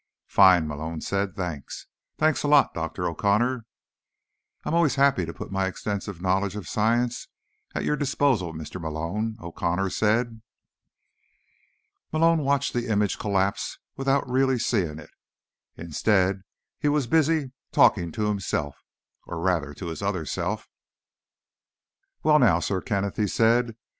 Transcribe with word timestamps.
"Fine," 0.25 0.67
Malone 0.67 1.01
said. 1.01 1.35
"Thanks. 1.35 1.85
Thanks 2.17 2.41
a 2.41 2.47
lot, 2.47 2.73
Dr. 2.73 3.07
O'Connor." 3.07 3.67
"I 4.65 4.69
am 4.69 4.73
always 4.73 4.95
happy 4.95 5.27
to 5.27 5.31
put 5.33 5.51
my 5.51 5.67
extensive 5.67 6.23
knowledge 6.23 6.55
of 6.55 6.67
science 6.67 7.27
at 7.75 7.83
your 7.85 7.95
disposal, 7.95 8.51
Mr. 8.51 8.81
Malone," 8.81 9.37
O'Connor 9.39 9.91
said. 9.91 10.41
Malone 12.11 12.39
watched 12.39 12.73
the 12.73 12.87
image 12.87 13.19
collapse 13.19 13.77
without 13.95 14.27
really 14.27 14.57
seeing 14.57 14.97
it. 14.97 15.11
Instead, 15.77 16.41
he 16.79 16.87
was 16.87 17.05
busily 17.05 17.51
talking 17.71 18.11
to 18.11 18.25
himself, 18.27 18.83
or 19.27 19.39
rather 19.39 19.71
to 19.75 19.85
his 19.89 20.01
other 20.01 20.25
self. 20.25 20.67
"Well, 22.23 22.39
now, 22.39 22.57
Sir 22.59 22.81
Kenneth," 22.81 23.17
he 23.17 23.27
said. 23.27 23.75